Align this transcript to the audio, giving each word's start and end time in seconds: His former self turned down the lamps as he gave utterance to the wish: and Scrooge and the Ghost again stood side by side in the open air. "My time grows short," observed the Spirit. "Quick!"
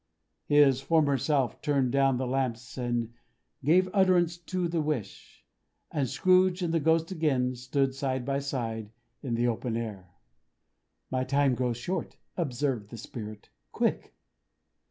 His 0.47 0.81
former 0.81 1.15
self 1.15 1.61
turned 1.61 1.91
down 1.91 2.17
the 2.17 2.25
lamps 2.25 2.75
as 2.75 2.91
he 2.91 3.11
gave 3.63 3.87
utterance 3.93 4.35
to 4.35 4.67
the 4.67 4.81
wish: 4.81 5.45
and 5.91 6.09
Scrooge 6.09 6.63
and 6.63 6.73
the 6.73 6.79
Ghost 6.79 7.11
again 7.11 7.53
stood 7.53 7.93
side 7.93 8.25
by 8.25 8.39
side 8.39 8.89
in 9.21 9.35
the 9.35 9.47
open 9.47 9.77
air. 9.77 10.09
"My 11.11 11.23
time 11.23 11.53
grows 11.53 11.77
short," 11.77 12.17
observed 12.35 12.89
the 12.89 12.97
Spirit. 12.97 13.49
"Quick!" 13.71 14.15